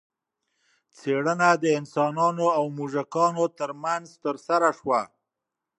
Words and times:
څېړنه 0.97 1.49
د 1.63 1.65
انسانانو 1.79 2.47
او 2.57 2.63
موږکانو 2.77 3.45
ترمنځ 3.59 4.05
ترسره 4.23 4.69
شوه. 4.79 5.01